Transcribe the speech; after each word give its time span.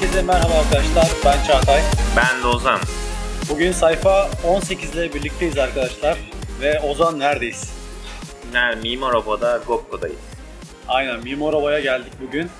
herkese 0.00 0.22
merhaba 0.22 0.54
arkadaşlar. 0.54 1.08
Ben 1.24 1.46
Çağatay. 1.46 1.80
Ben 2.16 2.42
de 2.42 2.46
Ozan. 2.46 2.80
Bugün 3.50 3.72
sayfa 3.72 4.30
18 4.44 4.94
ile 4.94 5.14
birlikteyiz 5.14 5.58
arkadaşlar. 5.58 6.18
Ve 6.60 6.80
Ozan 6.80 7.18
neredeyiz? 7.18 7.72
Yani 8.54 8.80
Mimar 8.82 9.12
Oba'da 9.12 9.60
Gopko'dayız. 9.66 10.16
Aynen 10.88 11.24
Mimorova'ya 11.24 11.80
geldik 11.80 12.12
bugün. 12.20 12.50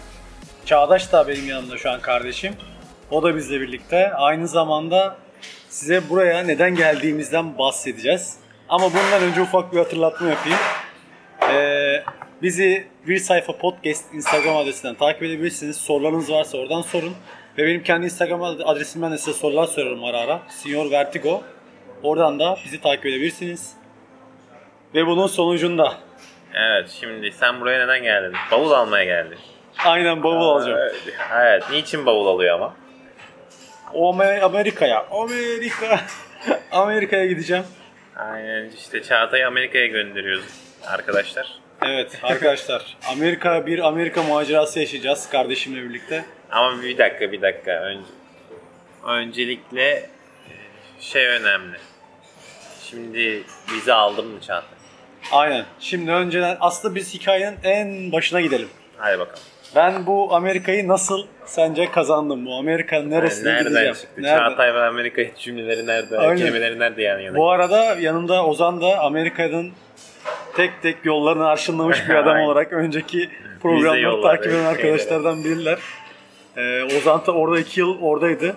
Çağdaş 0.64 1.12
da 1.12 1.29
benim 1.29 1.48
yanımda 1.48 1.79
şu 1.79 1.91
an 1.91 2.01
kardeşim. 2.01 2.55
O 3.10 3.23
da 3.23 3.37
bizle 3.37 3.60
birlikte. 3.60 4.12
Aynı 4.15 4.48
zamanda 4.48 5.16
size 5.68 6.09
buraya 6.09 6.43
neden 6.43 6.74
geldiğimizden 6.74 7.59
bahsedeceğiz. 7.59 8.37
Ama 8.68 8.84
bundan 8.84 9.23
önce 9.23 9.41
ufak 9.41 9.73
bir 9.73 9.79
hatırlatma 9.79 10.29
yapayım. 10.29 10.59
Ee, 11.52 12.05
bizi 12.43 12.88
bir 13.08 13.18
sayfa 13.18 13.58
podcast 13.58 14.14
Instagram 14.14 14.56
adresinden 14.56 14.94
takip 14.94 15.22
edebilirsiniz. 15.22 15.76
Sorularınız 15.76 16.32
varsa 16.32 16.58
oradan 16.58 16.82
sorun. 16.82 17.14
Ve 17.58 17.66
benim 17.66 17.82
kendi 17.82 18.04
Instagram 18.04 18.42
adresimden 18.42 19.12
de 19.12 19.18
size 19.18 19.32
sorular 19.32 19.66
soruyorum 19.66 20.04
ara 20.04 20.18
ara. 20.18 20.42
Senior 20.48 20.90
Vertigo. 20.90 21.42
Oradan 22.02 22.38
da 22.38 22.58
bizi 22.64 22.80
takip 22.80 23.06
edebilirsiniz. 23.06 23.72
Ve 24.94 25.06
bunun 25.06 25.26
sonucunda 25.26 25.94
Evet 26.54 26.90
şimdi 27.00 27.32
sen 27.32 27.60
buraya 27.60 27.84
neden 27.86 28.02
geldin? 28.02 28.36
Bavul 28.52 28.70
almaya 28.70 29.04
geldin. 29.04 29.38
aynen 29.86 30.22
bavul 30.22 30.46
alacağım. 30.48 30.78
Evet, 30.78 30.96
evet. 31.38 31.62
Niçin 31.70 32.06
bavul 32.06 32.26
alıyor 32.26 32.54
ama? 32.54 32.76
O 33.95 34.12
Amer- 34.12 34.40
Amerika'ya. 34.40 35.06
Amerika. 35.10 36.00
Amerika'ya 36.72 37.26
gideceğim. 37.26 37.65
Aynen 38.16 38.70
işte 38.78 39.02
Çağatay'ı 39.02 39.46
Amerika'ya 39.46 39.87
gönderiyoruz 39.87 40.45
arkadaşlar. 40.87 41.68
Evet 41.82 42.18
arkadaşlar. 42.23 42.96
Amerika 43.12 43.66
bir 43.66 43.79
Amerika 43.79 44.23
macerası 44.23 44.80
yaşayacağız 44.80 45.29
kardeşimle 45.29 45.82
birlikte. 45.82 46.24
Ama 46.51 46.82
bir 46.82 46.98
dakika 46.98 47.32
bir 47.32 47.43
dakika. 47.43 47.71
Önce, 47.71 48.10
öncelikle 49.07 50.06
şey 51.01 51.26
önemli. 51.26 51.76
Şimdi 52.90 53.43
vize 53.73 53.93
aldın 53.93 54.26
mı 54.26 54.40
Çağatay? 54.40 54.79
Aynen. 55.32 55.65
Şimdi 55.80 56.10
önceden 56.10 56.56
aslında 56.60 56.95
biz 56.95 57.15
hikayenin 57.15 57.59
en 57.62 58.12
başına 58.12 58.40
gidelim. 58.40 58.68
Hadi 58.96 59.18
bakalım. 59.18 59.43
Ben 59.76 60.06
bu 60.06 60.34
Amerika'yı 60.34 60.88
nasıl 60.88 61.26
sence 61.46 61.90
kazandım? 61.90 62.46
Bu 62.46 62.54
Amerika'nın 62.54 63.10
neresine 63.10 63.49
nereden 63.52 63.68
gideceğim? 63.68 63.95
çıktı? 63.95 64.22
Nereden? 64.22 64.38
Çağatay 64.38 64.75
ve 64.75 64.82
Amerika 64.82 65.22
cümleleri 65.38 65.87
nerede? 65.87 66.19
Aynen. 66.19 66.37
Kelimeleri 66.37 66.78
nerede 66.78 67.03
yani? 67.03 67.25
yana? 67.25 67.37
Bu 67.37 67.50
arada 67.50 67.84
yanımda 68.00 68.47
Ozan 68.47 68.81
da 68.81 68.99
Amerika'nın 68.99 69.72
tek 70.59 70.82
tek 70.82 70.97
yollarını 71.04 71.47
arşınlamış 71.47 72.09
bir 72.09 72.14
adam 72.14 72.41
olarak 72.47 72.72
önceki 72.72 73.31
programları 73.62 74.22
takip 74.22 74.47
eden 74.47 74.53
şeyleri. 74.53 74.69
arkadaşlardan 74.69 75.44
bilirler. 75.44 75.78
Ee, 76.56 76.82
Ozan 76.82 77.26
da 77.26 77.32
orada 77.32 77.60
iki 77.60 77.81
yıl 77.81 78.03
oradaydı. 78.03 78.56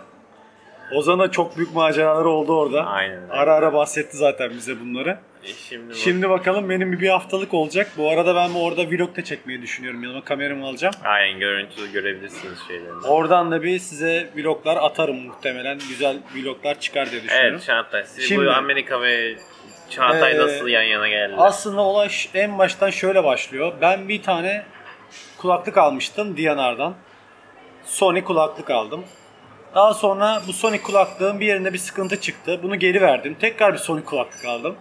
Ozan'a 0.95 1.31
çok 1.31 1.57
büyük 1.57 1.75
maceraları 1.75 2.29
oldu 2.29 2.57
orada. 2.59 2.85
Aynen. 2.85 3.19
Ara 3.29 3.53
ara 3.53 3.73
bahsetti 3.73 4.17
zaten 4.17 4.49
bize 4.49 4.79
bunları. 4.79 5.17
E 5.43 5.47
Şimdi, 5.47 5.95
Şimdi 5.95 6.29
bakalım 6.29 6.69
benim 6.69 6.91
bir 6.99 7.09
haftalık 7.09 7.53
olacak. 7.53 7.91
Bu 7.97 8.09
arada 8.09 8.35
ben 8.35 8.49
orada 8.59 8.89
vlog 8.91 9.17
da 9.17 9.23
çekmeyi 9.23 9.61
düşünüyorum. 9.61 10.03
Yanıma 10.03 10.23
kameramı 10.23 10.65
alacağım. 10.65 10.93
Aynen 11.03 11.39
görüntülü 11.39 11.91
görebilirsiniz 11.91 12.59
şeylerini. 12.67 13.07
Oradan 13.07 13.51
da 13.51 13.63
bir 13.63 13.79
size 13.79 14.29
vloglar 14.35 14.77
atarım 14.77 15.15
muhtemelen. 15.15 15.79
Güzel 15.89 16.17
vloglar 16.35 16.79
çıkar 16.79 17.11
diye 17.11 17.23
düşünüyorum. 17.23 17.61
Evet. 17.93 18.07
Siz 18.07 18.25
Şimdi- 18.25 18.45
bu 18.45 18.51
Amerika 18.51 19.01
ve 19.01 19.35
Çağatay 19.91 20.31
Ee, 20.31 20.37
nasıl 20.37 20.67
yan 20.67 20.81
yana 20.81 21.07
geldi? 21.07 21.35
Aslında 21.37 21.81
olay 21.81 22.09
en 22.33 22.57
baştan 22.57 22.89
şöyle 22.89 23.23
başlıyor. 23.23 23.73
Ben 23.81 24.09
bir 24.09 24.23
tane 24.23 24.63
kulaklık 25.37 25.77
almıştım 25.77 26.37
Diyanar'dan. 26.37 26.93
Sony 27.85 28.23
kulaklık 28.23 28.69
aldım. 28.69 29.03
Daha 29.75 29.93
sonra 29.93 30.41
bu 30.47 30.53
Sony 30.53 30.81
kulaklığın 30.81 31.39
bir 31.39 31.45
yerinde 31.45 31.73
bir 31.73 31.77
sıkıntı 31.77 32.21
çıktı. 32.21 32.59
Bunu 32.63 32.79
geri 32.79 33.01
verdim. 33.01 33.37
Tekrar 33.39 33.73
bir 33.73 33.77
Sony 33.77 34.03
kulaklık 34.03 34.45
aldım. 34.45 34.75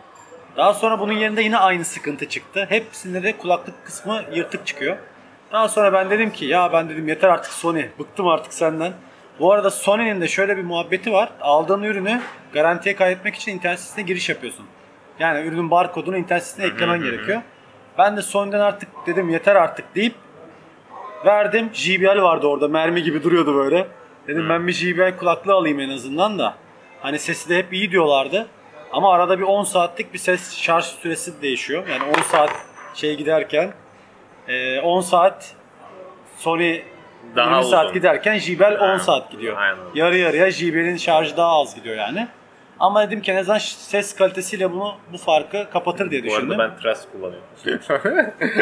Daha 0.57 0.75
sonra 0.75 1.01
bunun 1.01 1.13
yerinde 1.13 1.43
yine 1.43 1.59
aynı 1.59 1.85
sıkıntı 1.85 2.29
çıktı. 2.29 2.67
Hepsinde 2.69 3.23
de 3.23 3.37
kulaklık 3.37 3.87
kısmı 3.87 4.23
yırtık 4.33 4.67
çıkıyor. 4.67 4.97
Daha 5.53 5.69
sonra 5.69 5.93
ben 5.93 6.11
dedim 6.11 6.33
ki 6.33 6.45
ya 6.45 6.73
ben 6.73 6.89
dedim 6.89 7.09
yeter 7.09 7.29
artık 7.29 7.53
Sony. 7.53 7.85
Bıktım 7.99 8.29
artık 8.29 8.55
senden. 8.55 8.93
Bu 9.41 9.53
arada 9.53 9.71
Sony'nin 9.71 10.21
de 10.21 10.29
şöyle 10.29 10.57
bir 10.57 10.63
muhabbeti 10.63 11.13
var. 11.13 11.29
Aldığın 11.41 11.83
ürünü 11.83 12.21
garantiye 12.53 12.97
kaydetmek 12.97 13.35
için 13.35 13.53
internet 13.53 13.81
sitesine 13.81 14.05
giriş 14.05 14.29
yapıyorsun. 14.29 14.67
Yani 15.21 15.47
ürünün 15.47 15.71
barkodunu 15.71 16.17
internet 16.17 16.43
sitesine 16.45 16.75
eklemen 16.75 17.01
gerekiyor. 17.03 17.43
Ben 17.99 18.17
de 18.17 18.23
Sony'den 18.23 18.61
artık 18.61 18.89
dedim 19.07 19.29
yeter 19.29 19.57
artık 19.57 19.95
deyip 19.95 20.15
verdim. 21.27 21.71
JBL 21.73 22.23
vardı 22.23 22.47
orada 22.47 22.69
mermi 22.69 23.03
gibi 23.03 23.23
duruyordu 23.23 23.55
böyle. 23.55 23.87
Dedim 24.27 24.49
ben 24.49 24.67
bir 24.67 24.73
JBL 24.73 25.17
kulaklığı 25.17 25.55
alayım 25.55 25.81
en 25.81 25.91
azından 25.91 26.39
da. 26.39 26.55
Hani 27.03 27.19
sesi 27.19 27.49
de 27.49 27.59
hep 27.59 27.73
iyi 27.73 27.91
diyorlardı. 27.91 28.47
Ama 28.93 29.15
arada 29.15 29.39
bir 29.39 29.45
10 29.45 29.65
saatlik 29.65 30.13
bir 30.13 30.19
ses 30.19 30.57
şarj 30.59 30.85
süresi 30.85 31.43
değişiyor. 31.43 31.89
Yani 31.89 32.03
10 32.19 32.23
saat 32.23 32.51
şey 32.95 33.17
giderken 33.17 33.73
e, 34.49 34.81
10 34.81 35.01
saat 35.01 35.55
Sony 36.37 36.81
Daha 37.37 37.51
20 37.59 37.71
saat 37.71 37.85
uzun. 37.85 37.95
giderken 37.95 38.39
JBL 38.39 38.77
10 38.77 38.79
Aynen. 38.81 38.99
saat 38.99 39.31
gidiyor. 39.31 39.57
Aynen. 39.57 39.77
Yarı 39.95 40.17
yarıya 40.17 40.51
JBL'in 40.51 40.97
şarjı 40.97 41.37
daha 41.37 41.61
az 41.61 41.75
gidiyor 41.75 41.97
yani. 41.97 42.29
Ama 42.81 43.07
dedim 43.07 43.23
ki 43.23 43.33
en 43.33 43.37
azından 43.37 43.59
ses 43.59 44.15
kalitesiyle 44.17 44.73
bunu 44.73 44.95
bu 45.13 45.19
farkı 45.19 45.71
kapatır 45.73 46.11
diye 46.11 46.23
bu 46.23 46.27
düşündüm. 46.27 46.61
arada 46.61 46.73
ben 46.73 46.81
Tras 46.83 47.07
kullanıyorum. 47.13 47.47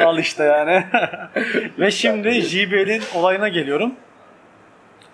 Al 0.07 0.19
işte 0.19 0.45
yani. 0.45 0.85
Ve 1.79 1.91
şimdi 1.91 2.33
JBL'in 2.43 3.03
olayına 3.15 3.49
geliyorum. 3.49 3.95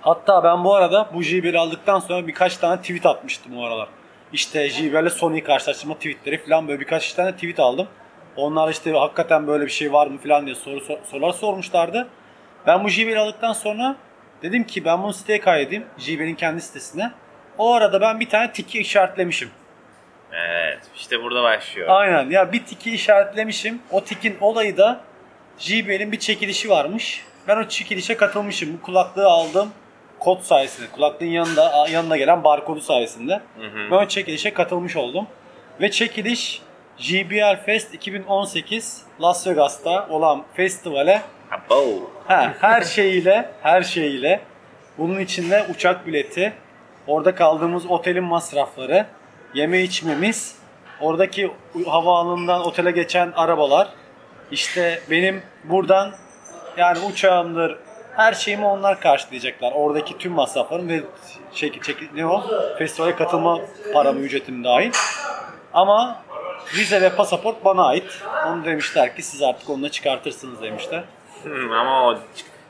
Hatta 0.01 0.45
ben 0.45 0.65
bu 0.65 0.75
arada 0.75 1.11
bu 1.15 1.23
JBL'i 1.23 1.59
aldıktan 1.59 1.99
sonra 1.99 2.27
birkaç 2.27 2.57
tane 2.57 2.81
tweet 2.81 3.07
atmıştım 3.07 3.59
o 3.59 3.65
aralar. 3.65 3.89
İşte 4.33 4.69
JBL 4.69 5.03
ile 5.03 5.11
Sony 5.11 5.43
karşılaştırma 5.43 5.95
tweetleri 5.95 6.39
falan 6.45 6.69
böyle 6.69 6.81
birkaç 6.81 7.13
tane 7.13 7.33
tweet 7.33 7.61
aldım. 7.61 7.89
Onlar 8.37 8.71
işte 8.71 8.93
hakikaten 8.93 9.47
böyle 9.47 9.65
bir 9.67 9.71
şey 9.71 9.93
var 9.93 10.07
mı 10.07 10.19
falan 10.19 10.47
diye 10.47 10.55
soru, 10.55 10.81
sor- 10.81 10.99
sorular 11.11 11.33
sormuşlardı. 11.33 12.09
Ben 12.67 12.85
bu 12.85 12.89
JBL'i 12.89 13.19
aldıktan 13.19 13.53
sonra 13.53 13.97
dedim 14.43 14.65
ki 14.65 14.85
ben 14.85 15.03
bunu 15.03 15.13
siteye 15.13 15.41
kaydedeyim. 15.41 15.85
JBL'in 15.99 16.35
kendi 16.35 16.61
sitesine. 16.61 17.11
O 17.59 17.73
arada 17.75 18.01
ben 18.01 18.21
bir 18.21 18.29
tane 18.29 18.53
tiki 18.53 18.79
işaretlemişim. 18.79 19.51
evet 20.33 20.79
işte 20.97 21.23
burada 21.23 21.43
başlıyor. 21.43 21.89
Aynen 21.91 22.31
ya 22.31 22.53
bir 22.53 22.65
tiki 22.65 22.95
işaretlemişim. 22.95 23.83
O 23.91 24.05
tikin 24.05 24.37
olayı 24.41 24.77
da 24.77 25.01
JBL'in 25.59 26.13
bir 26.13 26.19
çekilişi 26.19 26.71
varmış. 26.71 27.25
Ben 27.49 27.57
o 27.57 27.69
çekilişe 27.69 28.17
katılmışım. 28.17 28.79
Bu 28.79 28.83
kulaklığı 28.83 29.27
aldım 29.27 29.73
kod 30.19 30.41
sayesinde. 30.41 30.87
Kulaklığın 30.93 31.27
yanında 31.27 31.87
yanına 31.91 32.17
gelen 32.17 32.45
barkodu 32.45 32.81
sayesinde. 32.81 33.35
Hı 33.35 33.67
hı. 33.67 33.91
Ben 33.91 33.97
o 33.97 34.09
çekilişe 34.09 34.53
katılmış 34.55 34.97
oldum. 34.97 35.27
Ve 35.81 35.91
çekiliş 35.91 36.63
JBL 36.99 37.65
Fest 37.67 37.95
2018 37.95 39.03
Las 39.21 39.47
Vegas'ta 39.47 40.09
olan 40.09 40.45
festivale. 40.55 41.23
Ha, 42.27 42.55
her 42.61 42.83
şeyiyle, 42.83 43.51
her 43.63 43.83
şeyiyle. 43.83 44.41
Bunun 44.99 45.19
içinde 45.21 45.67
uçak 45.75 46.07
bileti, 46.07 46.53
orada 47.07 47.35
kaldığımız 47.35 47.87
otelin 47.87 48.25
masrafları, 48.25 49.07
yeme 49.55 49.81
içmemiz, 49.81 50.57
oradaki 51.01 51.51
havaalanından 51.87 52.67
otele 52.67 52.91
geçen 52.91 53.33
arabalar, 53.33 53.89
işte 54.51 55.01
benim 55.11 55.43
buradan 55.65 56.13
yani 56.77 56.99
uçağımdır, 56.99 57.79
her 58.17 58.33
şeyimi 58.33 58.67
onlar 58.67 59.01
karşılayacaklar. 59.01 59.73
Oradaki 59.73 60.19
tüm 60.19 60.33
masraflarım 60.33 60.89
ve 60.89 61.03
çek, 61.55 61.85
çek, 61.85 62.15
ne 62.15 62.27
o? 62.27 62.45
Festivale 62.79 63.17
katılma 63.17 63.61
paramı, 63.93 64.21
ücretim 64.21 64.65
dahil. 64.65 64.93
Ama 65.73 66.23
vize 66.77 67.03
ve 67.03 67.17
pasaport 67.17 67.65
bana 67.65 67.87
ait. 67.87 68.23
Onu 68.47 68.65
demişler 68.65 69.17
ki 69.17 69.23
siz 69.23 69.43
artık 69.43 69.71
onunla 69.71 69.89
çıkartırsınız 69.89 70.63
demişler. 70.63 71.05
Hı, 71.45 71.75
ama 71.75 72.09
o 72.09 72.19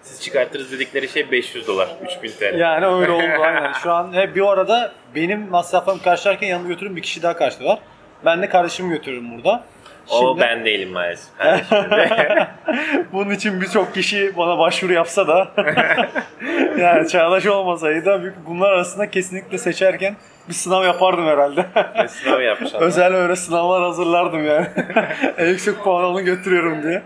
siz 0.05 0.21
çıkartırız 0.23 0.73
dedikleri 0.73 1.09
şey 1.09 1.31
500 1.31 1.67
dolar. 1.67 1.89
3000 2.05 2.31
TL. 2.31 2.59
Yani 2.59 2.87
öyle 2.87 3.13
oldu 3.13 3.25
aynen. 3.43 3.73
Şu 3.73 3.93
an 3.93 4.13
hep 4.13 4.37
bir 4.37 4.53
arada 4.53 4.93
benim 5.15 5.51
masraflarımı 5.51 6.03
karşılarken 6.03 6.49
yanımda 6.49 6.69
götürün 6.69 6.97
bir 6.97 7.03
kişi 7.03 7.23
daha 7.23 7.37
karşılıyorlar. 7.37 7.79
Ben 8.25 8.43
de 8.43 8.49
kardeşimi 8.49 8.91
götürürüm 8.91 9.37
burada. 9.37 9.65
O 10.11 10.41
ben 10.41 10.65
değilim 10.65 10.91
maalesef. 10.93 11.31
Bunun 13.13 13.31
için 13.31 13.61
birçok 13.61 13.95
kişi 13.95 14.37
bana 14.37 14.59
başvuru 14.59 14.93
yapsa 14.93 15.29
da 15.29 15.49
yani 16.79 17.09
Çağdaş 17.09 17.47
olmasaydı 17.47 18.35
bunlar 18.47 18.73
arasında 18.73 19.11
kesinlikle 19.11 19.59
seçerken 19.59 20.17
bir 20.49 20.55
sınav 20.55 20.85
yapardım 20.85 21.27
herhalde. 21.27 21.67
Ne 21.97 22.09
Sınav 22.09 22.41
yapmış. 22.41 22.75
Özel 22.75 23.15
öyle 23.15 23.37
sınavlar 23.37 23.83
hazırlardım 23.83 24.47
yani. 24.47 24.67
en 25.39 25.47
yüksek 25.47 25.85
puan 25.85 26.05
onu 26.05 26.25
götürüyorum 26.25 26.83
diye. 26.83 27.03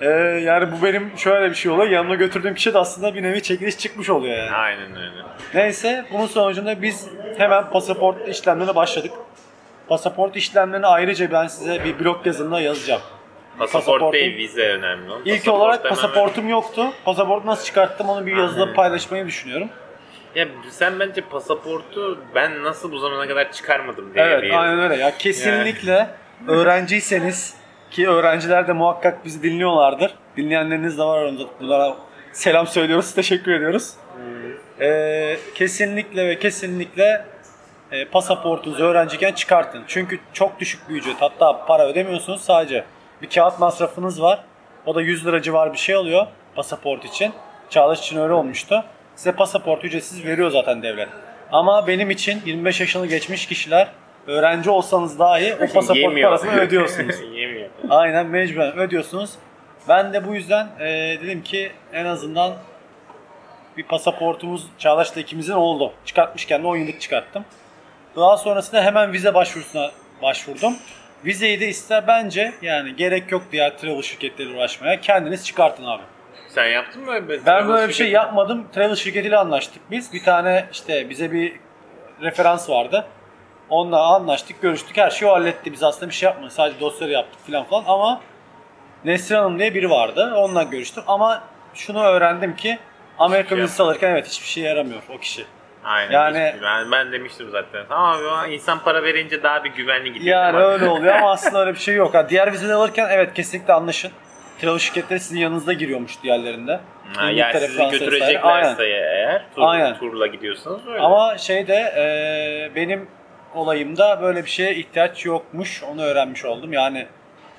Ee, 0.00 0.06
yani 0.42 0.72
bu 0.72 0.84
benim 0.86 1.12
şöyle 1.18 1.50
bir 1.50 1.54
şey 1.54 1.72
oluyor. 1.72 1.90
Yanıma 1.90 2.14
götürdüğüm 2.14 2.54
kişi 2.54 2.74
de 2.74 2.78
aslında 2.78 3.14
bir 3.14 3.22
nevi 3.22 3.42
çekiliş 3.42 3.78
çıkmış 3.78 4.10
oluyor 4.10 4.36
yani. 4.36 4.50
Aynen 4.50 4.96
öyle. 4.96 5.12
Neyse 5.54 6.04
bunun 6.12 6.26
sonucunda 6.26 6.82
biz 6.82 7.08
hemen 7.38 7.70
pasaport 7.70 8.28
işlemlerine 8.28 8.74
başladık. 8.74 9.10
Pasaport 9.88 10.36
işlemlerini 10.36 10.86
ayrıca 10.86 11.30
ben 11.32 11.46
size 11.46 11.84
bir 11.84 11.98
blog 12.04 12.26
yazımda 12.26 12.60
yazacağım. 12.60 13.02
Pasaport 13.58 13.86
Pasaportum- 14.02 14.12
değil 14.12 14.36
vize 14.36 14.62
önemli. 14.68 15.10
oğlum. 15.10 15.22
İlk 15.24 15.36
Pasaport 15.38 15.60
olarak 15.62 15.78
hemen- 15.78 15.88
pasaportum 15.90 16.48
yoktu. 16.48 16.86
Pasaportu 17.04 17.46
nasıl 17.46 17.64
çıkarttım 17.64 18.08
onu 18.08 18.26
bir 18.26 18.36
yazıda 18.36 18.62
Aynen. 18.62 18.74
paylaşmayı 18.74 19.26
düşünüyorum. 19.26 19.68
Ya 20.34 20.48
sen 20.70 21.00
bence 21.00 21.20
pasaportu 21.20 22.18
ben 22.34 22.62
nasıl 22.64 22.92
bu 22.92 22.98
zamana 22.98 23.28
kadar 23.28 23.52
çıkarmadım 23.52 24.14
diye 24.14 24.24
Evet 24.24 24.42
bir 24.42 24.62
aynen 24.62 24.78
öyle. 24.80 24.96
Ya 24.96 25.12
kesinlikle 25.18 26.08
öğrenciyseniz 26.48 27.54
ki 27.96 28.08
öğrenciler 28.08 28.68
de 28.68 28.72
muhakkak 28.72 29.24
bizi 29.24 29.42
dinliyorlardır. 29.42 30.14
Dinleyenleriniz 30.36 30.98
de 30.98 31.02
var 31.02 31.18
aramızda. 31.18 31.44
Bunlara 31.60 31.96
selam 32.32 32.66
söylüyoruz. 32.66 33.14
Teşekkür 33.14 33.52
ediyoruz. 33.52 33.94
Ee, 34.80 35.36
kesinlikle 35.54 36.28
ve 36.28 36.38
kesinlikle 36.38 37.24
e, 37.92 38.04
pasaportunuzu 38.04 38.84
öğrenciyken 38.84 39.32
çıkartın. 39.32 39.84
Çünkü 39.86 40.18
çok 40.32 40.60
düşük 40.60 40.88
bir 40.88 40.94
ücret. 40.94 41.16
Hatta 41.20 41.66
para 41.66 41.86
ödemiyorsunuz 41.86 42.40
sadece. 42.40 42.84
Bir 43.22 43.30
kağıt 43.30 43.60
masrafınız 43.60 44.22
var. 44.22 44.44
O 44.86 44.94
da 44.94 45.02
100 45.02 45.26
lira 45.26 45.42
civarı 45.42 45.72
bir 45.72 45.78
şey 45.78 45.94
alıyor 45.94 46.26
pasaport 46.54 47.04
için. 47.04 47.32
Çağdaş 47.70 48.00
için 48.00 48.16
öyle 48.16 48.32
olmuştu. 48.32 48.84
Size 49.16 49.32
pasaport 49.32 49.84
ücretsiz 49.84 50.24
veriyor 50.24 50.50
zaten 50.50 50.82
devlet. 50.82 51.08
Ama 51.52 51.86
benim 51.86 52.10
için 52.10 52.42
25 52.46 52.80
yaşını 52.80 53.06
geçmiş 53.06 53.46
kişiler 53.46 53.88
öğrenci 54.26 54.70
olsanız 54.70 55.18
dahi 55.18 55.54
o 55.54 55.58
pasaport 55.58 55.96
Yemiyor. 55.96 56.28
parasını 56.30 56.52
ödüyorsunuz. 56.60 57.16
Yemiyor. 57.34 57.68
Aynen 57.90 58.26
mecburen 58.26 58.78
ödüyorsunuz. 58.78 59.30
Ben 59.88 60.12
de 60.12 60.28
bu 60.28 60.34
yüzden 60.34 60.68
e, 60.80 60.84
dedim 61.22 61.42
ki 61.42 61.70
en 61.92 62.04
azından 62.04 62.52
bir 63.76 63.82
pasaportumuz 63.82 64.66
Çağdaş'la 64.78 65.20
ikimizin 65.20 65.52
oldu. 65.52 65.92
Çıkartmışken 66.04 66.62
de 66.62 66.66
10 66.66 66.76
yıllık 66.76 67.00
çıkarttım. 67.00 67.44
Daha 68.16 68.36
sonrasında 68.36 68.82
hemen 68.84 69.12
vize 69.12 69.34
başvurusuna 69.34 69.90
başvurdum. 70.22 70.74
Vizeyi 71.24 71.60
de 71.60 71.68
ister 71.68 72.06
bence 72.06 72.52
yani 72.62 72.96
gerek 72.96 73.32
yok 73.32 73.42
diğer 73.52 73.78
travel 73.78 74.02
şirketleriyle 74.02 74.56
uğraşmaya. 74.56 75.00
Kendiniz 75.00 75.46
çıkartın 75.46 75.84
abi. 75.84 76.02
Sen 76.48 76.66
yaptın 76.66 77.04
mı 77.04 77.12
öyle 77.12 77.46
Ben 77.46 77.68
böyle 77.68 77.88
bir 77.88 77.92
şey 77.92 78.10
yapmadım. 78.10 78.66
Travel 78.74 78.94
şirketiyle 78.96 79.36
anlaştık 79.36 79.82
biz. 79.90 80.12
Bir 80.12 80.24
tane 80.24 80.64
işte 80.72 81.10
bize 81.10 81.32
bir 81.32 81.52
referans 82.22 82.70
vardı. 82.70 83.06
Onunla 83.70 84.02
anlaştık, 84.14 84.62
görüştük. 84.62 84.96
Her 84.96 85.10
şeyi 85.10 85.30
o 85.30 85.34
halletti. 85.34 85.72
Biz 85.72 85.82
aslında 85.82 86.08
bir 86.10 86.14
şey 86.14 86.26
yapmadık. 86.26 86.52
Sadece 86.52 86.80
dosyaları 86.80 87.12
yaptık 87.12 87.46
falan 87.46 87.64
falan. 87.64 87.84
Ama 87.86 88.20
Nesrin 89.04 89.36
Hanım 89.36 89.58
diye 89.58 89.74
biri 89.74 89.90
vardı. 89.90 90.32
Onunla 90.36 90.62
görüştüm. 90.62 91.02
Ama 91.06 91.42
şunu 91.74 92.02
öğrendim 92.04 92.56
ki 92.56 92.78
Amerika 93.18 93.48
Şey 93.48 93.58
vizesi 93.58 93.82
alırken 93.82 94.10
evet 94.10 94.26
hiçbir 94.28 94.46
şeye 94.46 94.68
yaramıyor 94.68 95.02
o 95.16 95.18
kişi. 95.18 95.44
Aynen. 95.84 96.12
Yani- 96.12 96.48
hiçbir- 96.54 96.62
ben, 96.62 96.92
ben 96.92 97.12
demiştim 97.12 97.50
zaten. 97.50 97.84
Ama 97.90 98.46
insan 98.46 98.78
para 98.78 99.02
verince 99.02 99.42
daha 99.42 99.64
bir 99.64 99.70
güvenli 99.70 100.12
gidiyor. 100.12 100.36
Yani 100.38 100.56
Ama- 100.56 100.66
öyle 100.66 100.88
oluyor 100.88 101.14
ama 101.14 101.30
aslında 101.32 101.60
öyle 101.60 101.74
bir 101.74 101.78
şey 101.78 101.94
yok. 101.94 102.14
Ha, 102.14 102.28
diğer 102.28 102.52
vizeleri 102.52 102.74
alırken 102.74 103.08
evet 103.10 103.34
kesinlikle 103.34 103.72
anlaşın. 103.72 104.10
Travel 104.60 104.78
şirketleri 104.78 105.20
sizin 105.20 105.38
yanınızda 105.40 105.72
giriyormuş 105.72 106.22
diğerlerinde. 106.22 106.80
Ha, 107.16 107.30
yani 107.30 107.52
sizi 107.60 107.76
Fransa 107.76 107.96
götüreceklerse 107.96 108.84
eğer 108.84 109.42
tur, 109.54 109.62
Aynen. 109.64 109.98
turla 109.98 110.26
gidiyorsanız 110.26 110.86
öyle. 110.86 111.00
Ama 111.00 111.38
şeyde 111.38 111.74
e, 111.74 112.74
benim 112.74 113.08
olayımda 113.56 114.22
böyle 114.22 114.44
bir 114.44 114.50
şeye 114.50 114.74
ihtiyaç 114.74 115.24
yokmuş. 115.24 115.82
Onu 115.82 116.02
öğrenmiş 116.02 116.44
oldum. 116.44 116.72
Yani 116.72 117.06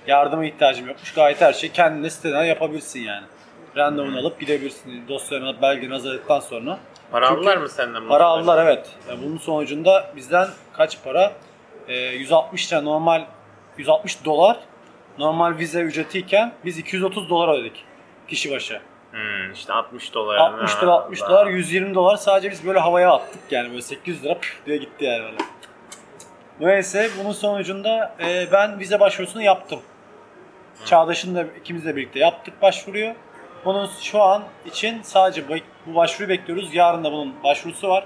yardıma 0.07 0.45
ihtiyacım 0.45 0.88
yokmuş. 0.88 1.13
Gayet 1.13 1.41
her 1.41 1.53
şeyi 1.53 1.73
kendine 1.73 2.09
siteden 2.09 2.44
yapabilirsin 2.44 2.99
yani. 2.99 3.25
Randevunu 3.77 4.19
alıp 4.19 4.39
gidebilirsin. 4.39 5.07
Dosyalarını 5.07 5.49
alıp 5.49 5.61
belgeni 5.61 5.91
hazırladıktan 5.91 6.39
sonra. 6.39 6.79
para 7.11 7.27
Çünkü 7.27 7.39
aldılar 7.39 7.57
mı 7.57 7.69
senden? 7.69 8.05
bu 8.05 8.07
Para 8.07 8.25
aldılar 8.25 8.65
evet. 8.65 8.89
Yani 9.09 9.19
bunun 9.25 9.38
sonucunda 9.38 10.11
bizden 10.15 10.47
kaç 10.73 11.03
para? 11.03 11.31
E, 11.88 11.95
160 11.95 12.73
lira 12.73 12.81
normal 12.81 13.25
160 13.77 14.25
dolar 14.25 14.57
normal 15.19 15.57
vize 15.57 15.81
ücretiyken 15.81 16.53
biz 16.65 16.77
230 16.77 17.29
dolar 17.29 17.59
ödedik 17.59 17.85
kişi 18.27 18.51
başı. 18.51 18.81
Hmm, 19.11 19.51
işte 19.53 19.73
60 19.73 20.13
dolar. 20.13 20.38
60 20.38 20.83
lira 20.83 20.91
60 20.91 21.21
Allah. 21.21 21.29
dolar 21.29 21.47
120 21.47 21.95
dolar 21.95 22.17
sadece 22.17 22.51
biz 22.51 22.67
böyle 22.67 22.79
havaya 22.79 23.11
attık 23.11 23.51
yani 23.51 23.69
böyle 23.69 23.81
800 23.81 24.23
lira 24.23 24.39
püf 24.39 24.65
diye 24.65 24.77
gitti 24.77 25.05
yani 25.05 25.23
böyle. 25.23 25.38
Neyse 26.59 27.09
bunun 27.19 27.31
sonucunda 27.31 28.15
e, 28.25 28.48
ben 28.51 28.80
vize 28.80 29.00
başvurusunu 29.00 29.44
yaptım. 29.44 29.80
Çağdaş'ın 30.86 31.36
da 31.36 31.45
ikimiz 31.62 31.86
de 31.86 31.95
birlikte 31.95 32.19
yaptık 32.19 32.62
başvuruyu. 32.62 33.13
Bunun 33.65 33.89
şu 34.01 34.21
an 34.21 34.44
için 34.65 35.01
sadece 35.01 35.44
bu- 35.50 35.95
başvuruyu 35.95 36.30
bekliyoruz. 36.30 36.75
Yarın 36.75 37.04
da 37.04 37.12
bunun 37.12 37.44
başvurusu 37.44 37.89
var. 37.89 38.06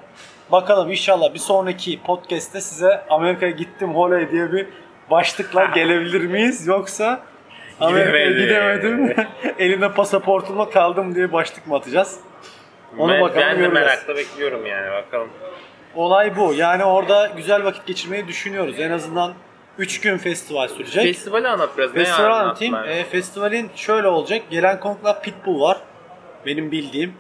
Bakalım 0.52 0.92
inşallah 0.92 1.34
bir 1.34 1.40
sonraki 1.40 2.02
podcast'te 2.02 2.62
size 2.62 3.06
Amerika'ya 3.10 3.52
gittim 3.52 3.96
oley 3.96 4.32
diye 4.32 4.52
bir 4.52 4.68
başlıkla 5.12 5.66
gelebilir 5.76 6.22
miyiz? 6.22 6.68
Yoksa 6.68 7.20
Amerika'ya 7.80 8.32
Gidemedim. 8.32 9.16
Elimde 9.60 9.92
pasaportumla 9.92 10.70
kaldım 10.70 11.16
diye 11.16 11.34
başlık 11.34 11.68
mı 11.68 11.76
atacağız? 11.76 12.20
Onu 12.98 13.12
ben, 13.14 13.22
bakalım 13.22 13.42
ben 13.48 13.56
de 13.56 13.60
göreceğiz. 13.62 13.74
merakla 13.74 14.16
bekliyorum 14.16 14.66
yani 14.66 14.92
bakalım. 14.92 15.30
Olay 15.96 16.36
bu. 16.38 16.54
Yani 16.54 16.84
orada 16.84 17.32
güzel 17.38 17.64
vakit 17.64 17.86
geçirmeyi 17.86 18.28
düşünüyoruz. 18.28 18.80
En 18.80 18.92
azızından 18.92 19.34
3 19.78 20.02
gün 20.02 20.18
festival 20.18 20.68
sürecek. 20.68 21.04
Festivali 21.04 21.48
anlat 21.48 21.78
biraz. 21.78 21.96
Ne 21.96 22.04
Festival 22.04 22.26
anlat 22.26 22.42
anlatayım. 22.42 22.76
E, 22.76 23.04
festivalin 23.04 23.70
şöyle 23.76 24.08
olacak. 24.08 24.42
Gelen 24.50 24.80
konuklar 24.80 25.22
Pitbull 25.22 25.62
var. 25.62 25.78
Benim 26.46 26.72
bildiğim. 26.72 27.14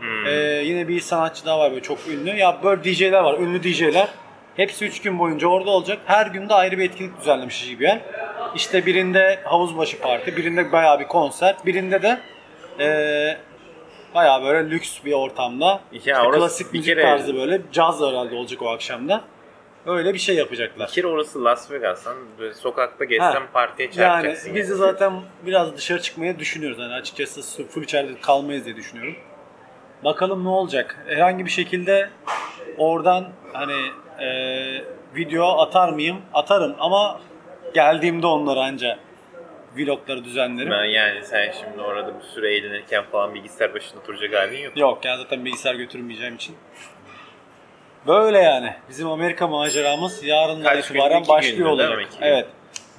Hmm. 0.00 0.26
E, 0.26 0.30
yine 0.64 0.88
bir 0.88 1.00
sanatçı 1.00 1.46
daha 1.46 1.58
var 1.58 1.70
böyle 1.70 1.82
çok 1.82 1.98
ünlü. 2.08 2.36
Ya 2.36 2.58
böyle 2.64 2.84
DJ'ler 2.84 3.20
var. 3.20 3.38
Ünlü 3.38 3.62
DJ'ler. 3.62 4.08
Hepsi 4.56 4.84
3 4.84 5.02
gün 5.02 5.18
boyunca 5.18 5.48
orada 5.48 5.70
olacak. 5.70 5.98
Her 6.06 6.26
günde 6.26 6.54
ayrı 6.54 6.78
bir 6.78 6.84
etkinlik 6.84 7.20
düzenlemiş 7.20 7.68
gibi 7.68 7.84
yer. 7.84 8.00
İşte 8.54 8.86
birinde 8.86 9.40
havuz 9.44 9.78
başı 9.78 10.00
parti, 10.00 10.36
birinde 10.36 10.72
bayağı 10.72 11.00
bir 11.00 11.06
konser, 11.06 11.56
birinde 11.66 12.02
de 12.02 12.20
e, 12.80 13.36
bayağı 14.14 14.42
böyle 14.42 14.70
lüks 14.70 15.04
bir 15.04 15.12
ortamda. 15.12 15.66
Ya 15.66 15.80
işte 15.92 16.12
klasik 16.12 16.72
bir 16.72 16.78
müzik 16.78 16.94
kere- 16.94 17.02
tarzı 17.02 17.34
böyle 17.34 17.60
caz 17.72 18.00
herhalde 18.00 18.34
olacak 18.34 18.62
o 18.62 18.68
akşamda. 18.68 19.20
Öyle 19.86 20.14
bir 20.14 20.18
şey 20.18 20.36
yapacaklar. 20.36 20.88
Bir 20.88 20.92
kere 20.92 21.06
orası 21.06 21.44
Las 21.44 21.70
Vegas. 21.70 22.06
Lan 22.06 22.16
böyle 22.38 22.54
sokakta 22.54 23.04
gezsen 23.04 23.42
partiye 23.52 23.88
Yani 23.88 23.94
çarpacaksın. 23.96 24.54
biz 24.54 24.70
de 24.70 24.74
zaten 24.74 25.12
biraz 25.46 25.76
dışarı 25.76 26.02
çıkmayı 26.02 26.38
düşünüyoruz. 26.38 26.78
Yani 26.78 26.94
açıkçası 26.94 27.66
full 27.68 27.82
içeride 27.82 28.20
kalmayız 28.20 28.64
diye 28.64 28.76
düşünüyorum. 28.76 29.14
Bakalım 30.04 30.44
ne 30.44 30.48
olacak. 30.48 31.04
Herhangi 31.08 31.44
bir 31.44 31.50
şekilde 31.50 32.08
oradan 32.78 33.28
hani 33.52 33.72
e, 34.24 34.28
video 35.16 35.60
atar 35.60 35.88
mıyım? 35.92 36.16
Atarım 36.34 36.74
ama 36.78 37.20
geldiğimde 37.74 38.26
onları 38.26 38.60
anca 38.60 38.98
vlogları 39.76 40.24
düzenlerim. 40.24 40.70
Ben 40.70 40.84
yani 40.84 41.24
sen 41.24 41.52
şimdi 41.60 41.82
orada 41.82 42.18
bir 42.20 42.24
süre 42.24 42.54
eğlenirken 42.54 43.04
falan 43.12 43.34
bilgisayar 43.34 43.74
başında 43.74 44.00
oturacak 44.00 44.34
halin 44.34 44.58
yok. 44.58 44.76
Yok 44.76 45.04
yani 45.04 45.22
zaten 45.22 45.44
bilgisayar 45.44 45.74
götürmeyeceğim 45.74 46.34
için. 46.34 46.56
Böyle 48.06 48.38
yani. 48.38 48.74
Bizim 48.88 49.08
Amerika 49.08 49.46
maceramız 49.46 50.24
yarından 50.24 50.62
Kaç 50.62 50.84
itibaren 50.84 51.20
İki 51.20 51.28
başlıyor 51.28 51.78
değil 51.78 51.90
olacak. 51.90 52.02
İki 52.10 52.18
gün. 52.18 52.26
Evet. 52.26 52.46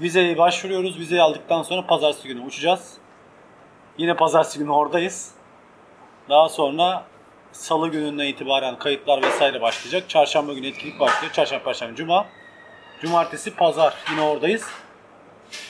Vizeyi 0.02 0.38
başvuruyoruz. 0.38 1.00
Vizeyi 1.00 1.22
aldıktan 1.22 1.64
sonra 1.64 1.86
pazartesi 1.86 2.28
günü 2.28 2.42
uçacağız. 2.42 2.98
Yine 3.98 4.16
pazartesi 4.16 4.60
günü 4.60 4.72
oradayız. 4.72 5.32
Daha 6.30 6.50
sonra 6.50 7.04
salı 7.52 7.88
gününden 7.88 8.26
itibaren 8.26 8.80
kayıtlar 8.80 9.22
vesaire 9.24 9.62
başlayacak. 9.62 10.10
Çarşamba 10.10 10.54
günü 10.54 10.68
etkinlik 10.68 11.00
başlıyor. 11.00 11.34
Çarşamba, 11.34 11.64
perşembe, 11.64 11.96
cuma. 11.96 12.26
Cumartesi, 13.02 13.56
pazar 13.56 13.94
yine 14.12 14.22
oradayız. 14.22 14.68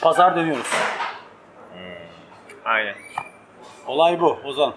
Pazar 0.03 0.35
dönüyoruz. 0.35 0.67
Aynen. 2.65 2.95
Olay 3.87 4.19
bu 4.19 4.37
Ozan. 4.43 4.73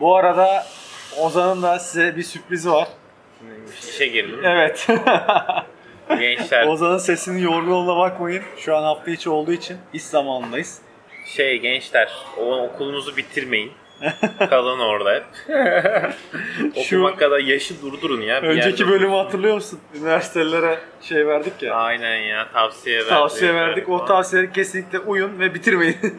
Bu 0.00 0.16
arada 0.16 0.66
Ozan'ın 1.18 1.62
da 1.62 1.78
size 1.78 2.16
bir 2.16 2.22
sürprizi 2.22 2.70
var. 2.70 2.88
İşe 3.88 4.06
girdim. 4.06 4.40
Evet. 4.44 4.88
Gençler 6.08 6.66
Ozan'ın 6.66 6.98
sesinin 6.98 7.38
yorgunluğuna 7.38 7.96
bakmayın. 7.96 8.42
Şu 8.56 8.76
an 8.76 8.82
hafta 8.82 9.10
içi 9.10 9.30
olduğu 9.30 9.52
için 9.52 9.78
iş 9.92 10.02
zamanındayız. 10.02 10.82
şey 11.26 11.58
gençler 11.58 12.12
o 12.38 12.56
okulunuzu 12.56 13.16
bitirmeyin. 13.16 13.72
Kalın 14.50 14.78
orada 14.78 15.14
hep. 15.14 15.24
Şu- 16.84 16.98
Okumak 16.98 17.18
kadar 17.18 17.38
yaşı 17.38 17.82
durdurun 17.82 18.20
ya. 18.20 18.42
bir 18.42 18.48
Önceki 18.48 18.82
yerde. 18.82 18.92
bölümü 18.94 19.14
hatırlıyor 19.16 19.54
musun? 19.54 19.80
Üniversitelere 19.94 20.78
şey 21.00 21.26
verdik 21.26 21.62
ya. 21.62 21.74
Aynen 21.74 22.16
ya 22.16 22.48
tavsiye 22.52 22.96
verdik. 22.96 23.10
Tavsiye 23.10 23.54
verdik. 23.54 23.88
O 23.88 24.04
tavsiyeleri 24.04 24.52
kesinlikle 24.52 24.98
uyun 24.98 25.38
ve 25.40 25.54
bitirmeyin. 25.54 25.96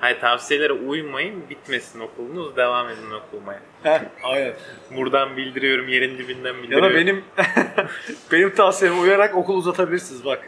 Hayır 0.00 0.20
tavsiyelere 0.20 0.72
uymayın. 0.72 1.50
Bitmesin 1.50 2.00
okulunuz. 2.00 2.56
Devam 2.56 2.88
edin 2.88 3.10
okumaya. 3.10 3.60
Heh, 3.82 4.00
Aynen. 4.24 4.52
Buradan 4.96 5.36
bildiriyorum. 5.36 5.88
Yerin 5.88 6.18
dibinden 6.18 6.54
Ya 6.54 6.62
bildiriyorum. 6.62 6.90
da 6.90 6.94
benim 6.94 7.24
benim 8.32 8.54
tavsiyeme 8.54 9.00
uyarak 9.00 9.34
okul 9.36 9.56
uzatabilirsiniz 9.56 10.24
bak. 10.24 10.46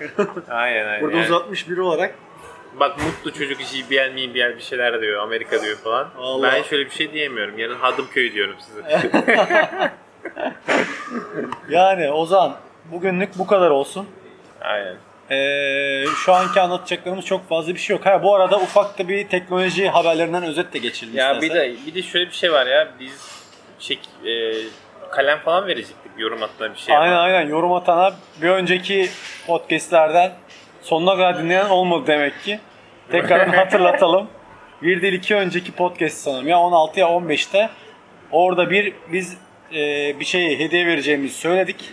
Aynen 0.49 0.87
aynen. 0.87 1.01
Burada 1.03 1.17
yani. 1.17 1.27
uzatmış 1.27 1.71
biri 1.71 1.81
olarak. 1.81 2.15
Bak 2.81 2.99
mutlu 2.99 3.33
çocuk 3.39 3.61
JBL 3.61 4.13
MBL 4.13 4.57
bir 4.57 4.63
şeyler 4.63 5.01
diyor. 5.01 5.23
Amerika 5.23 5.63
diyor 5.63 5.77
falan. 5.77 6.09
Vallahi. 6.17 6.53
Ben 6.53 6.63
şöyle 6.63 6.85
bir 6.85 6.91
şey 6.91 7.13
diyemiyorum. 7.13 7.59
Yarın 7.59 7.79
Hadımköy 7.79 8.33
diyorum 8.33 8.57
size. 8.61 9.11
Yani 11.71 12.11
Ozan 12.11 12.57
bugünlük 12.93 13.39
bu 13.39 13.47
kadar 13.47 13.71
olsun. 13.71 14.07
Aynen. 14.61 14.97
Ee, 15.31 16.05
şu 16.25 16.33
anki 16.33 16.61
anlatacaklarımız 16.61 17.25
çok 17.25 17.49
fazla 17.49 17.75
bir 17.75 17.79
şey 17.79 17.97
yok. 17.97 18.07
Ha 18.07 18.23
bu 18.23 18.35
arada 18.35 18.57
ufak 18.57 18.99
da 18.99 19.09
bir 19.09 19.29
teknoloji 19.29 19.89
haberlerinden 19.89 20.43
özet 20.43 20.73
de 20.73 20.79
geçelim 20.79 21.17
Ya 21.17 21.41
bir 21.41 21.51
de 21.55 21.75
bir 21.87 21.95
de 21.95 22.03
şöyle 22.03 22.27
bir 22.27 22.35
şey 22.35 22.53
var 22.53 22.67
ya. 22.67 22.89
Biz 23.01 23.43
şey 23.79 23.99
e, 24.25 24.55
kalem 25.11 25.39
falan 25.39 25.67
verecektik 25.67 26.13
yorum 26.19 26.43
atma 26.43 26.75
bir 26.75 26.79
şey. 26.79 26.97
Aynen 26.97 27.17
aynen 27.17 27.49
yorum 27.49 27.73
atana 27.73 28.13
bir 28.43 28.49
önceki 28.49 29.09
podcastlerden 29.47 30.33
sonuna 30.83 31.13
kadar 31.17 31.39
dinleyen 31.39 31.69
olmadı 31.69 32.05
demek 32.07 32.43
ki. 32.43 32.61
Tekrar 33.11 33.49
hatırlatalım. 33.57 34.29
Bir 34.83 35.03
değil 35.03 35.13
iki 35.13 35.35
önceki 35.35 35.73
podcast 35.73 36.17
sanırım 36.19 36.49
ya 36.49 36.59
16 36.59 37.01
ya 37.01 37.07
15'te. 37.07 37.71
Orada 38.31 38.71
bir 38.71 38.93
biz 39.13 39.37
e, 39.75 39.81
bir 40.21 40.25
şey 40.25 40.59
hediye 40.59 40.87
vereceğimizi 40.87 41.35
söyledik. 41.35 41.91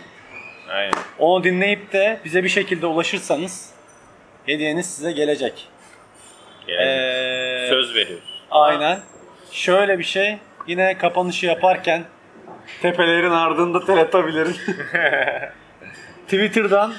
Aynen. 0.70 0.92
Onu 1.18 1.44
dinleyip 1.44 1.92
de 1.92 2.20
bize 2.24 2.44
bir 2.44 2.48
şekilde 2.48 2.86
ulaşırsanız 2.86 3.70
hediyeniz 4.46 4.94
size 4.94 5.12
gelecek. 5.12 5.68
Yani 6.68 6.80
Ee, 6.90 7.66
söz 7.68 7.94
veriyoruz. 7.94 8.42
Aynen. 8.50 8.98
Şöyle 9.52 9.98
bir 9.98 10.04
şey. 10.04 10.36
Yine 10.66 10.98
kapanışı 10.98 11.46
yaparken 11.46 12.04
tepelerin 12.82 13.30
ardında 13.30 13.84
Teletubbies'lerin 13.84 14.56
Twitter'dan 16.24 16.94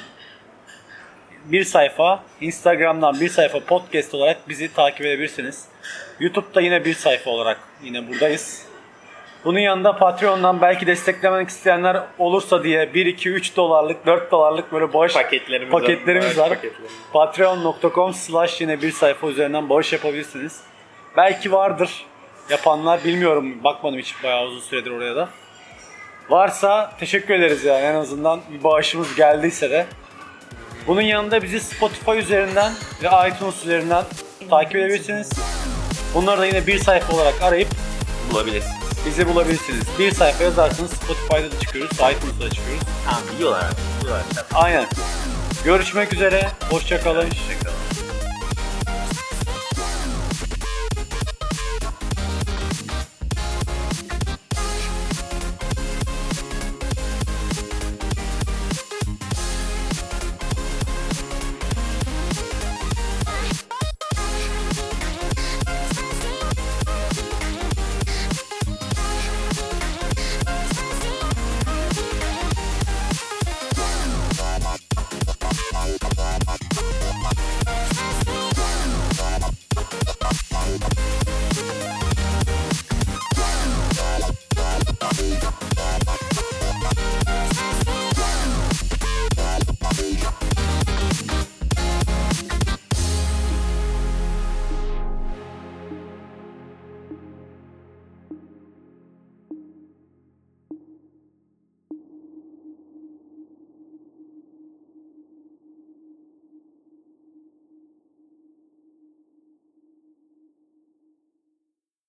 bir 1.45 1.63
sayfa, 1.63 2.23
Instagram'dan 2.41 3.19
bir 3.19 3.29
sayfa 3.29 3.59
podcast 3.59 4.13
olarak 4.13 4.49
bizi 4.49 4.73
takip 4.73 5.01
edebilirsiniz. 5.01 5.65
YouTube'da 6.19 6.61
yine 6.61 6.85
bir 6.85 6.93
sayfa 6.93 7.29
olarak 7.29 7.59
yine 7.83 8.07
buradayız. 8.07 8.65
Bunun 9.45 9.59
yanında 9.59 9.97
Patreon'dan 9.97 10.61
belki 10.61 10.87
desteklemek 10.87 11.49
isteyenler 11.49 12.03
olursa 12.17 12.63
diye 12.63 12.93
1, 12.93 13.05
2, 13.05 13.29
3 13.29 13.57
dolarlık, 13.57 14.05
4 14.05 14.31
dolarlık 14.31 14.71
böyle 14.71 14.93
bağış 14.93 15.13
Paketlerimiz 15.13 15.71
paketlerimiz 15.71 16.37
var. 16.37 16.57
Patreon.com 17.13 18.13
slash 18.13 18.61
yine 18.61 18.81
bir 18.81 18.91
sayfa 18.91 19.27
üzerinden 19.27 19.69
bağış 19.69 19.93
yapabilirsiniz. 19.93 20.61
Belki 21.17 21.51
vardır 21.51 22.05
yapanlar 22.49 23.03
bilmiyorum 23.03 23.63
bakmadım 23.63 23.99
hiç 23.99 24.23
bayağı 24.23 24.45
uzun 24.45 24.59
süredir 24.59 24.91
oraya 24.91 25.15
da. 25.15 25.29
Varsa 26.29 26.91
teşekkür 26.99 27.33
ederiz 27.33 27.65
yani 27.65 27.81
en 27.81 27.95
azından 27.95 28.41
bir 28.51 28.63
bağışımız 28.63 29.15
geldiyse 29.15 29.69
de. 29.69 29.85
Bunun 30.87 31.01
yanında 31.01 31.43
bizi 31.43 31.59
Spotify 31.59 32.11
üzerinden 32.19 32.73
ve 33.03 33.07
iTunes 33.29 33.63
üzerinden 33.63 34.03
takip 34.49 34.75
edebilirsiniz. 34.75 35.29
Bunları 36.13 36.41
da 36.41 36.45
yine 36.45 36.67
bir 36.67 36.79
sayfa 36.79 37.13
olarak 37.15 37.41
arayıp 37.41 37.67
Bulabilirsiniz. 38.31 38.75
bizi 39.05 39.27
bulabilirsiniz. 39.27 39.83
Bir 39.99 40.11
sayfa 40.11 40.43
yazarsanız 40.43 40.91
Spotify'da 40.91 41.51
da 41.51 41.59
çıkıyoruz, 41.59 41.91
iTunes'da 41.93 42.45
da 42.45 42.49
çıkıyoruz. 42.49 42.83
Tamam 43.05 43.21
biliyorlar 43.35 43.59
artık. 43.65 43.77
Biliyorlar. 44.01 44.25
Aynen. 44.53 44.85
Görüşmek 45.65 46.13
üzere. 46.13 46.49
Hoşçakalın. 46.69 47.25
Hoşçakalın. 47.29 47.80